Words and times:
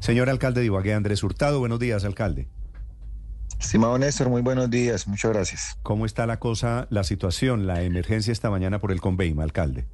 Señor 0.00 0.30
alcalde 0.30 0.60
de 0.60 0.66
Ibagué, 0.66 0.94
Andrés 0.94 1.22
Hurtado, 1.22 1.58
buenos 1.58 1.78
días, 1.78 2.04
alcalde. 2.04 2.48
Estimado 3.60 3.98
Néstor, 3.98 4.30
muy 4.30 4.40
buenos 4.40 4.70
días, 4.70 5.06
muchas 5.06 5.30
gracias. 5.30 5.78
¿Cómo 5.82 6.06
está 6.06 6.26
la 6.26 6.38
cosa, 6.38 6.86
la 6.88 7.04
situación, 7.04 7.66
la 7.66 7.82
emergencia 7.82 8.32
esta 8.32 8.48
mañana 8.48 8.80
por 8.80 8.92
el 8.92 9.00
Conveima, 9.02 9.42
alcalde? 9.42 9.86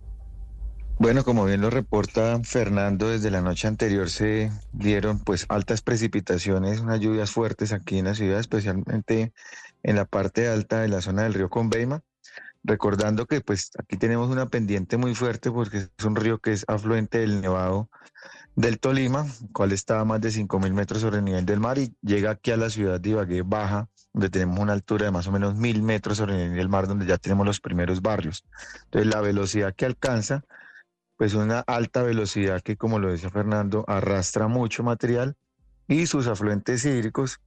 Bueno, 1.01 1.25
como 1.25 1.45
bien 1.45 1.61
lo 1.61 1.71
reporta 1.71 2.41
Fernando, 2.45 3.11
desde 3.11 3.33
la 3.33 3.43
noche 3.43 3.67
anterior 3.67 4.09
se 4.09 4.53
dieron 4.73 5.19
pues 5.19 5.45
altas 5.49 5.83
precipitaciones, 5.83 6.81
unas 6.81 7.01
lluvias 7.01 7.33
fuertes 7.33 7.73
aquí 7.73 7.99
en 7.99 8.05
la 8.05 8.15
ciudad, 8.15 8.39
especialmente 8.39 9.33
en 9.83 9.97
la 9.97 10.05
parte 10.05 10.49
alta 10.49 10.81
de 10.81 10.89
la 10.89 11.01
zona 11.01 11.25
del 11.25 11.35
río 11.35 11.51
Conveima. 11.51 12.03
Recordando 12.67 13.27
que 13.27 13.41
pues 13.41 13.71
aquí 13.79 13.97
tenemos 13.97 14.29
una 14.29 14.47
pendiente 14.47 14.97
muy 14.97 15.15
fuerte 15.15 15.53
porque 15.53 15.79
es 15.79 16.05
un 16.05 16.17
río 16.17 16.41
que 16.41 16.53
es 16.53 16.65
afluente 16.67 17.19
del 17.19 17.41
Nevado 17.41 17.89
del 18.57 18.81
Tolima, 18.81 19.27
cual 19.53 19.71
está 19.71 20.01
a 20.01 20.05
más 20.05 20.21
de 20.21 20.31
5.000 20.31 20.73
metros 20.73 21.03
sobre 21.03 21.19
el 21.19 21.25
nivel 21.25 21.47
del 21.47 21.61
mar 21.61 21.79
y 21.79 21.95
llega 22.03 22.31
aquí 22.31 22.51
a 22.51 22.57
la 22.57 22.69
ciudad 22.69 22.99
de 22.99 23.11
Ibagué 23.11 23.43
Baja, 23.43 23.89
donde 24.13 24.31
tenemos 24.31 24.59
una 24.59 24.73
altura 24.73 25.05
de 25.05 25.13
más 25.13 25.29
o 25.29 25.33
menos 25.33 25.55
1.000 25.55 25.83
metros 25.83 26.17
sobre 26.17 26.33
el 26.33 26.39
nivel 26.39 26.57
del 26.57 26.69
mar, 26.69 26.89
donde 26.89 27.07
ya 27.07 27.19
tenemos 27.19 27.47
los 27.47 27.61
primeros 27.61 28.03
barrios. 28.03 28.45
Entonces 28.85 29.15
la 29.15 29.21
velocidad 29.21 29.75
que 29.77 29.85
alcanza, 29.85 30.43
pues 31.17 31.35
una 31.35 31.61
alta 31.61 32.03
velocidad 32.03 32.63
que, 32.63 32.77
como 32.77 32.99
lo 32.99 33.13
decía 33.13 33.31
Fernando, 33.31 33.85
arrastra 33.87 34.49
mucho 34.49 34.83
material 34.83 35.37
y 35.87 36.07
sus 36.07 36.27
afluentes 36.27 36.85
hídricos, 36.85 37.41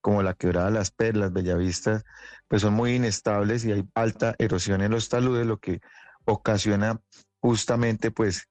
como 0.00 0.22
la 0.22 0.34
quebrada 0.34 0.70
Las 0.70 0.90
Perlas, 0.90 1.32
Bellavista, 1.32 2.02
pues 2.48 2.62
son 2.62 2.74
muy 2.74 2.94
inestables 2.94 3.64
y 3.64 3.72
hay 3.72 3.84
alta 3.94 4.34
erosión 4.38 4.82
en 4.82 4.90
los 4.90 5.08
taludes, 5.08 5.46
lo 5.46 5.58
que 5.58 5.80
ocasiona 6.24 7.00
justamente 7.40 8.10
pues 8.10 8.48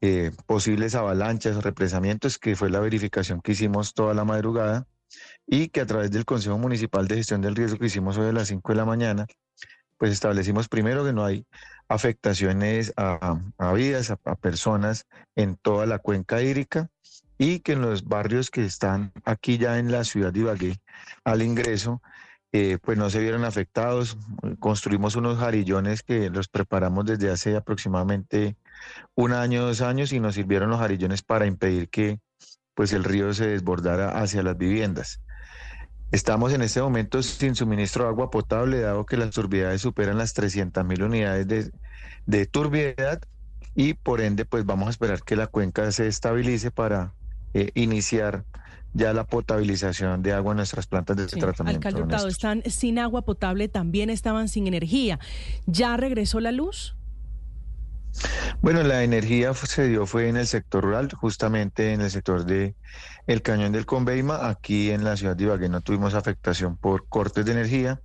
eh, 0.00 0.32
posibles 0.46 0.94
avalanchas 0.94 1.56
o 1.56 1.60
represamientos, 1.60 2.38
que 2.38 2.56
fue 2.56 2.70
la 2.70 2.80
verificación 2.80 3.40
que 3.40 3.52
hicimos 3.52 3.94
toda 3.94 4.14
la 4.14 4.24
madrugada 4.24 4.86
y 5.46 5.68
que 5.68 5.80
a 5.80 5.86
través 5.86 6.10
del 6.10 6.24
Consejo 6.24 6.58
Municipal 6.58 7.06
de 7.06 7.16
Gestión 7.16 7.40
del 7.40 7.54
Riesgo 7.54 7.78
que 7.78 7.86
hicimos 7.86 8.16
hoy 8.18 8.28
a 8.28 8.32
las 8.32 8.48
5 8.48 8.72
de 8.72 8.76
la 8.76 8.84
mañana, 8.84 9.26
pues 9.98 10.10
establecimos 10.12 10.68
primero 10.68 11.04
que 11.04 11.12
no 11.12 11.24
hay 11.24 11.46
afectaciones 11.88 12.92
a, 12.96 13.38
vidas, 13.74 14.10
a, 14.10 14.16
personas 14.36 15.06
en 15.36 15.56
toda 15.56 15.86
la 15.86 15.98
cuenca 15.98 16.42
hídrica 16.42 16.88
y 17.42 17.58
que 17.58 17.72
en 17.72 17.82
los 17.82 18.04
barrios 18.04 18.52
que 18.52 18.64
están 18.64 19.12
aquí 19.24 19.58
ya 19.58 19.80
en 19.80 19.90
la 19.90 20.04
ciudad 20.04 20.32
de 20.32 20.40
Ibagué 20.40 20.80
al 21.24 21.42
ingreso, 21.42 22.00
eh, 22.52 22.78
pues 22.80 22.96
no 22.96 23.10
se 23.10 23.18
vieron 23.18 23.44
afectados. 23.44 24.16
Construimos 24.60 25.16
unos 25.16 25.38
jarillones 25.38 26.04
que 26.04 26.30
los 26.30 26.46
preparamos 26.46 27.04
desde 27.04 27.32
hace 27.32 27.56
aproximadamente 27.56 28.56
un 29.16 29.32
año, 29.32 29.66
dos 29.66 29.80
años 29.80 30.12
y 30.12 30.20
nos 30.20 30.36
sirvieron 30.36 30.70
los 30.70 30.78
jarillones 30.78 31.22
para 31.22 31.46
impedir 31.46 31.88
que 31.88 32.20
pues 32.74 32.92
el 32.92 33.02
río 33.02 33.34
se 33.34 33.48
desbordara 33.48 34.20
hacia 34.22 34.44
las 34.44 34.56
viviendas. 34.56 35.20
Estamos 36.12 36.52
en 36.52 36.62
este 36.62 36.80
momento 36.80 37.24
sin 37.24 37.56
suministro 37.56 38.04
de 38.04 38.10
agua 38.10 38.30
potable, 38.30 38.78
dado 38.78 39.04
que 39.04 39.16
las 39.16 39.30
turbiedades 39.30 39.80
superan 39.80 40.16
las 40.16 40.32
300 40.32 40.84
mil 40.84 41.02
unidades 41.02 41.48
de, 41.48 41.72
de 42.24 42.46
turbiedad 42.46 43.20
y 43.74 43.94
por 43.94 44.20
ende 44.20 44.44
pues 44.44 44.64
vamos 44.64 44.86
a 44.86 44.90
esperar 44.90 45.24
que 45.24 45.34
la 45.34 45.48
cuenca 45.48 45.90
se 45.90 46.06
estabilice 46.06 46.70
para 46.70 47.14
eh, 47.54 47.70
iniciar 47.74 48.44
ya 48.94 49.12
la 49.12 49.24
potabilización 49.24 50.22
de 50.22 50.32
agua 50.32 50.52
en 50.52 50.58
nuestras 50.58 50.86
plantas 50.86 51.16
de 51.16 51.26
tratamiento. 51.26 51.88
Alcalde 51.88 52.02
Hurtado, 52.02 52.28
están 52.28 52.62
sin 52.66 52.98
agua 52.98 53.22
potable, 53.22 53.68
también 53.68 54.10
estaban 54.10 54.48
sin 54.48 54.66
energía. 54.66 55.18
¿Ya 55.66 55.96
regresó 55.96 56.40
la 56.40 56.52
luz? 56.52 56.94
Bueno, 58.60 58.82
la 58.82 59.02
energía 59.02 59.54
se 59.54 59.88
dio 59.88 60.06
fue 60.06 60.28
en 60.28 60.36
el 60.36 60.46
sector 60.46 60.84
rural, 60.84 61.10
justamente 61.14 61.92
en 61.92 62.02
el 62.02 62.10
sector 62.10 62.44
de 62.44 62.74
el 63.26 63.42
cañón 63.42 63.72
del 63.72 63.86
Conveima. 63.86 64.48
Aquí 64.48 64.90
en 64.90 65.04
la 65.04 65.16
ciudad 65.16 65.34
de 65.34 65.44
Ibagué 65.44 65.68
no 65.68 65.80
tuvimos 65.80 66.14
afectación 66.14 66.76
por 66.76 67.08
cortes 67.08 67.44
de 67.46 67.52
energía. 67.52 68.00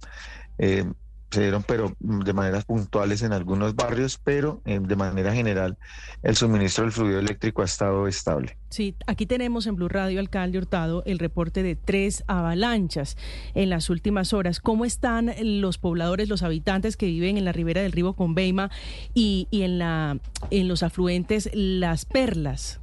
Eh, 0.57 0.85
se 1.29 1.41
dieron, 1.41 1.63
pero 1.63 1.93
de 1.99 2.33
maneras 2.33 2.65
puntuales 2.65 3.21
en 3.21 3.33
algunos 3.33 3.75
barrios, 3.75 4.19
pero 4.23 4.61
eh, 4.65 4.79
de 4.81 4.95
manera 4.95 5.33
general 5.33 5.77
el 6.23 6.35
suministro 6.35 6.85
del 6.85 6.93
fluido 6.93 7.19
eléctrico 7.19 7.61
ha 7.61 7.65
estado 7.65 8.07
estable. 8.07 8.57
Sí, 8.69 8.95
aquí 9.07 9.25
tenemos 9.25 9.67
en 9.67 9.75
Blue 9.75 9.89
Radio, 9.89 10.19
alcalde 10.19 10.57
Hurtado, 10.57 11.03
el 11.05 11.19
reporte 11.19 11.63
de 11.63 11.75
tres 11.75 12.23
avalanchas 12.27 13.17
en 13.55 13.69
las 13.69 13.89
últimas 13.89 14.33
horas. 14.33 14.59
¿Cómo 14.59 14.85
están 14.85 15.33
los 15.41 15.77
pobladores, 15.77 16.29
los 16.29 16.43
habitantes 16.43 16.95
que 16.95 17.07
viven 17.07 17.37
en 17.37 17.45
la 17.45 17.51
ribera 17.51 17.81
del 17.81 17.91
río 17.91 18.13
Conveima 18.13 18.71
y, 19.13 19.47
y 19.51 19.63
en, 19.63 19.79
la, 19.79 20.19
en 20.49 20.67
los 20.67 20.83
afluentes 20.83 21.49
Las 21.53 22.05
Perlas? 22.05 22.79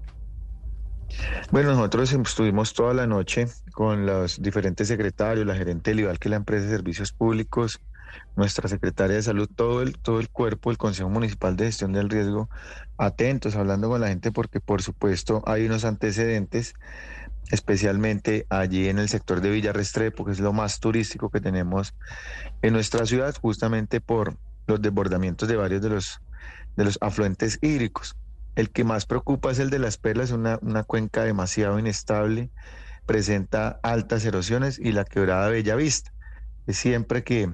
Bueno, 1.51 1.71
nosotros 1.71 2.13
estuvimos 2.13 2.75
toda 2.75 2.93
la 2.95 3.07
noche 3.07 3.47
con 3.73 4.07
los 4.07 4.43
diferentes 4.43 4.89
secretarios, 4.89 5.47
la 5.47 5.55
gerente 5.55 5.91
del 5.91 6.01
IVAL, 6.01 6.19
que 6.19 6.29
es 6.29 6.31
la 6.31 6.37
empresa 6.37 6.65
de 6.65 6.77
servicios 6.77 7.13
públicos, 7.13 7.81
nuestra 8.37 8.69
secretaria 8.69 9.17
de 9.17 9.23
salud, 9.23 9.49
todo 9.55 9.83
el, 9.83 9.99
todo 9.99 10.21
el 10.21 10.29
cuerpo, 10.29 10.71
el 10.71 10.79
Consejo 10.79 11.09
Municipal 11.09 11.57
de 11.57 11.67
Gestión 11.67 11.93
del 11.93 12.11
Riesgo, 12.11 12.51
atentos, 12.99 13.57
hablando 13.57 13.89
con 13.89 14.01
la 14.01 14.09
gente, 14.09 14.33
porque 14.33 14.61
por 14.61 14.83
supuesto 14.83 15.43
hay 15.47 15.67
unos 15.67 15.85
antecedentes, 15.85 16.75
especialmente 17.51 18.47
allí 18.51 18.89
en 18.89 18.99
el 18.99 19.09
sector 19.09 19.41
de 19.41 19.51
Villarrestrepo, 19.51 20.25
que 20.25 20.33
es 20.33 20.41
lo 20.41 20.53
más 20.53 20.81
turístico 20.81 21.31
que 21.31 21.41
tenemos 21.41 21.95
en 22.63 22.73
nuestra 22.73 23.07
ciudad, 23.07 23.35
justamente 23.41 24.01
por 24.01 24.37
los 24.67 24.81
desbordamientos 24.81 25.49
de 25.49 25.57
varios 25.57 25.83
de 25.83 25.91
los, 25.91 26.21
de 26.77 26.85
los 26.85 26.99
afluentes 27.01 27.59
hídricos. 27.63 28.17
El 28.57 28.71
que 28.71 28.85
más 28.85 29.05
preocupa 29.07 29.51
es 29.51 29.59
el 29.59 29.71
de 29.71 29.79
las 29.79 29.99
perlas, 29.99 30.31
una, 30.31 30.59
una 30.63 30.85
cuenca 30.85 31.25
demasiado 31.25 31.79
inestable, 31.79 32.51
presenta 33.05 33.81
altas 33.83 34.25
erosiones 34.25 34.79
y 34.79 34.93
la 34.93 35.05
quebrada 35.05 35.49
Bellavista. 35.49 36.13
Siempre 36.69 37.25
que 37.25 37.53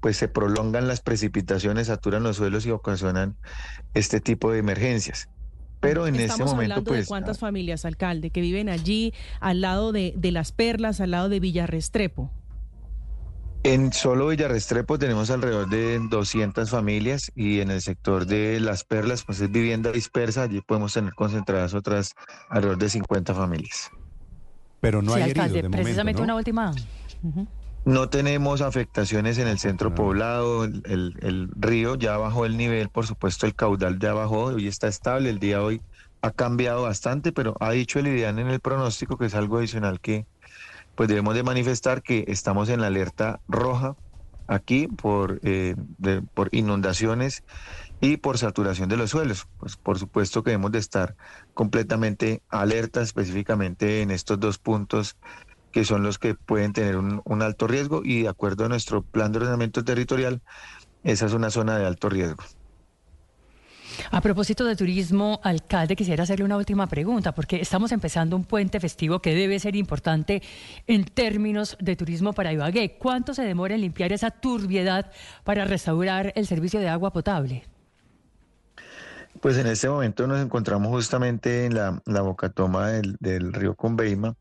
pues 0.00 0.16
se 0.16 0.28
prolongan 0.28 0.88
las 0.88 1.00
precipitaciones, 1.00 1.88
saturan 1.88 2.22
los 2.22 2.36
suelos 2.36 2.66
y 2.66 2.70
ocasionan 2.70 3.36
este 3.94 4.20
tipo 4.20 4.50
de 4.50 4.58
emergencias. 4.58 5.28
Pero 5.80 6.06
en 6.06 6.16
este 6.16 6.44
momento, 6.44 6.84
pues. 6.84 7.00
De 7.00 7.06
¿Cuántas 7.06 7.38
familias, 7.38 7.84
alcalde, 7.84 8.30
que 8.30 8.40
viven 8.40 8.68
allí, 8.68 9.14
al 9.40 9.62
lado 9.62 9.92
de, 9.92 10.14
Las 10.22 10.52
Perlas, 10.52 11.00
al 11.00 11.12
lado 11.12 11.28
de 11.28 11.40
Villarrestrepo? 11.40 12.30
En 13.62 13.92
solo 13.92 14.28
Villarrestrepo 14.28 14.98
tenemos 14.98 15.30
alrededor 15.30 15.68
de 15.68 15.98
200 16.08 16.70
familias 16.70 17.30
y 17.34 17.60
en 17.60 17.70
el 17.70 17.82
sector 17.82 18.26
de 18.26 18.58
Las 18.58 18.84
Perlas, 18.84 19.22
pues 19.24 19.40
es 19.40 19.50
vivienda 19.50 19.92
dispersa, 19.92 20.44
allí 20.44 20.62
podemos 20.62 20.94
tener 20.94 21.12
concentradas 21.12 21.74
otras 21.74 22.14
alrededor 22.48 22.78
de 22.78 22.88
50 22.88 23.34
familias. 23.34 23.90
Pero 24.80 25.02
no 25.02 25.12
hay 25.12 25.24
alcalde, 25.24 25.68
precisamente 25.68 26.22
una 26.22 26.36
última. 26.36 26.72
No 27.84 28.10
tenemos 28.10 28.60
afectaciones 28.60 29.38
en 29.38 29.48
el 29.48 29.58
centro 29.58 29.94
poblado, 29.94 30.64
el, 30.64 31.50
río 31.56 31.94
ya 31.94 32.18
bajó 32.18 32.44
el 32.44 32.56
nivel, 32.56 32.90
por 32.90 33.06
supuesto 33.06 33.46
el 33.46 33.54
caudal 33.54 33.98
ya 33.98 34.12
bajó, 34.12 34.44
hoy 34.44 34.68
está 34.68 34.86
estable, 34.86 35.30
el 35.30 35.38
día 35.38 35.56
de 35.58 35.62
hoy 35.62 35.82
ha 36.20 36.30
cambiado 36.30 36.82
bastante, 36.82 37.32
pero 37.32 37.56
ha 37.58 37.70
dicho 37.70 37.98
el 37.98 38.08
IDEAN 38.08 38.38
en 38.38 38.48
el 38.48 38.60
pronóstico 38.60 39.16
que 39.16 39.26
es 39.26 39.34
algo 39.34 39.58
adicional 39.58 39.98
que 40.00 40.26
pues 40.94 41.08
debemos 41.08 41.34
de 41.34 41.42
manifestar 41.42 42.02
que 42.02 42.24
estamos 42.28 42.68
en 42.68 42.82
la 42.82 42.88
alerta 42.88 43.40
roja 43.48 43.96
aquí 44.46 44.86
por, 44.86 45.40
eh, 45.42 45.74
por 46.34 46.48
inundaciones 46.52 47.44
y 48.00 48.18
por 48.18 48.36
saturación 48.36 48.88
de 48.88 48.96
los 48.96 49.10
suelos. 49.10 49.46
Pues 49.58 49.76
por 49.76 49.98
supuesto 49.98 50.42
que 50.42 50.50
debemos 50.50 50.72
de 50.72 50.80
estar 50.80 51.16
completamente 51.54 52.42
alerta 52.48 53.00
específicamente 53.00 54.02
en 54.02 54.10
estos 54.10 54.38
dos 54.38 54.58
puntos 54.58 55.16
que 55.72 55.84
son 55.84 56.02
los 56.02 56.18
que 56.18 56.34
pueden 56.34 56.72
tener 56.72 56.96
un, 56.96 57.42
alto 57.42 57.66
riesgo 57.66 58.02
y 58.04 58.22
de 58.22 58.28
acuerdo 58.28 58.64
a 58.64 58.68
nuestro 58.68 59.02
plan 59.02 59.32
de 59.32 59.38
ordenamiento 59.38 59.84
territorial, 59.84 60.40
esa 61.04 61.26
es 61.26 61.32
una 61.32 61.50
zona 61.50 61.78
de 61.78 61.86
alto 61.86 62.08
riesgo. 62.08 62.42
A 64.10 64.20
propósito 64.20 64.64
de 64.64 64.76
turismo, 64.76 65.40
alcalde, 65.42 65.96
quisiera 65.96 66.22
hacerle 66.22 66.44
una 66.44 66.56
última 66.56 66.86
pregunta, 66.86 67.32
porque 67.32 67.60
estamos 67.60 67.92
empezando 67.92 68.36
un 68.36 68.44
puente 68.44 68.80
festivo 68.80 69.20
que 69.20 69.34
debe 69.34 69.58
ser 69.58 69.76
importante 69.76 70.42
en 70.86 71.04
términos 71.04 71.76
de 71.80 71.96
turismo 71.96 72.32
para 72.32 72.52
Ibagué. 72.52 72.96
¿Cuánto 72.98 73.34
se 73.34 73.42
demora 73.42 73.74
en 73.74 73.82
limpiar 73.82 74.12
esa 74.12 74.30
turbiedad 74.30 75.10
para 75.44 75.64
restaurar 75.64 76.32
el 76.36 76.46
servicio 76.46 76.80
de 76.80 76.88
agua 76.88 77.12
potable? 77.12 77.64
Pues 79.40 79.56
en 79.56 79.66
este 79.66 79.88
momento 79.88 80.26
nos 80.26 80.40
encontramos 80.40 80.90
justamente 80.90 81.64
en 81.64 81.74
la, 81.74 82.02
la 82.04 82.20
bocatoma 82.20 82.88
del, 82.88 83.16
del 83.20 83.52
río 83.54 83.74
Conveima 83.74 84.36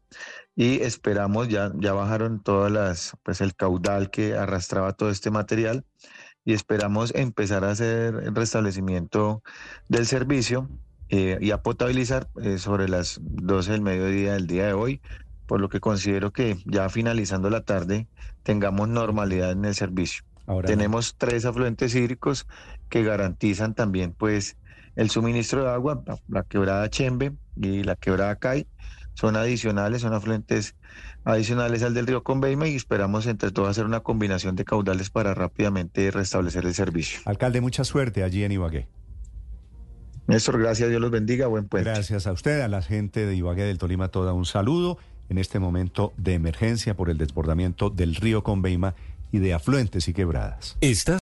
y 0.55 0.81
esperamos, 0.81 1.47
ya, 1.47 1.71
ya 1.75 1.93
bajaron 1.93 2.43
todas 2.43 2.69
las, 2.69 3.13
pues 3.23 3.39
el 3.39 3.55
caudal 3.55 4.11
que 4.11 4.35
arrastraba 4.35 4.91
todo 4.91 5.09
este 5.09 5.31
material 5.31 5.85
y 6.43 6.53
esperamos 6.53 7.13
empezar 7.15 7.63
a 7.63 7.71
hacer 7.71 8.15
el 8.15 8.35
restablecimiento 8.35 9.41
del 9.87 10.05
servicio 10.05 10.69
eh, 11.07 11.37
y 11.39 11.51
a 11.51 11.61
potabilizar 11.61 12.27
eh, 12.41 12.57
sobre 12.57 12.89
las 12.89 13.19
12 13.21 13.71
del 13.71 13.81
mediodía 13.81 14.33
del 14.33 14.47
día 14.47 14.65
de 14.67 14.73
hoy, 14.73 15.01
por 15.47 15.61
lo 15.61 15.69
que 15.69 15.79
considero 15.79 16.33
que 16.33 16.57
ya 16.65 16.89
finalizando 16.89 17.49
la 17.49 17.63
tarde 17.63 18.07
tengamos 18.43 18.89
normalidad 18.89 19.51
en 19.51 19.63
el 19.63 19.75
servicio. 19.75 20.23
Tenemos 20.65 21.15
tres 21.17 21.45
afluentes 21.45 21.95
hídricos 21.95 22.47
que 22.89 23.03
garantizan 23.03 23.75
también 23.75 24.13
pues 24.17 24.57
el 24.99 25.09
suministro 25.09 25.63
de 25.63 25.69
agua, 25.69 26.03
la, 26.05 26.19
la 26.27 26.43
quebrada 26.43 26.89
Chembe 26.89 27.31
y 27.55 27.83
la 27.83 27.95
quebrada 27.95 28.35
Cay, 28.35 28.67
son 29.13 29.37
adicionales, 29.37 30.01
son 30.01 30.13
afluentes 30.13 30.75
adicionales 31.23 31.83
al 31.83 31.93
del 31.93 32.05
río 32.05 32.21
Conveima 32.21 32.67
y 32.67 32.75
esperamos 32.75 33.25
entre 33.25 33.51
todos 33.51 33.69
hacer 33.69 33.85
una 33.85 34.01
combinación 34.01 34.57
de 34.57 34.65
caudales 34.65 35.09
para 35.09 35.33
rápidamente 35.33 36.11
restablecer 36.11 36.65
el 36.65 36.73
servicio. 36.73 37.21
Alcalde, 37.25 37.61
mucha 37.61 37.85
suerte 37.85 38.23
allí 38.23 38.43
en 38.43 38.51
Ibagué. 38.51 38.87
Néstor, 40.27 40.59
gracias, 40.59 40.89
Dios 40.89 41.01
los 41.01 41.11
bendiga, 41.11 41.47
buen 41.47 41.67
puente. 41.69 41.89
Gracias 41.89 42.27
a 42.27 42.33
usted, 42.33 42.59
a 42.59 42.67
la 42.67 42.81
gente 42.81 43.25
de 43.25 43.35
Ibagué 43.35 43.63
del 43.63 43.77
Tolima, 43.77 44.09
toda 44.09 44.33
un 44.33 44.45
saludo 44.45 44.97
en 45.29 45.37
este 45.37 45.59
momento 45.59 46.11
de 46.17 46.33
emergencia 46.33 46.93
por 46.95 47.09
el 47.09 47.17
desbordamiento 47.17 47.89
del 47.89 48.15
río 48.15 48.43
Conveima 48.43 48.95
y 49.31 49.39
de 49.39 49.53
afluentes 49.53 50.07
y 50.07 50.13
quebradas. 50.13 50.77